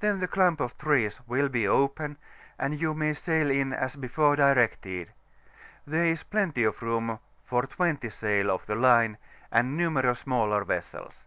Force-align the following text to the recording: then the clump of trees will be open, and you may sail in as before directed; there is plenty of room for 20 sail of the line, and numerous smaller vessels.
then 0.00 0.20
the 0.20 0.26
clump 0.26 0.58
of 0.58 0.78
trees 0.78 1.20
will 1.26 1.50
be 1.50 1.68
open, 1.68 2.16
and 2.58 2.80
you 2.80 2.94
may 2.94 3.12
sail 3.12 3.50
in 3.50 3.74
as 3.74 3.94
before 3.94 4.34
directed; 4.34 5.12
there 5.86 6.06
is 6.06 6.22
plenty 6.22 6.64
of 6.64 6.80
room 6.80 7.18
for 7.44 7.64
20 7.66 8.08
sail 8.08 8.50
of 8.50 8.64
the 8.64 8.74
line, 8.74 9.18
and 9.52 9.76
numerous 9.76 10.20
smaller 10.20 10.64
vessels. 10.64 11.26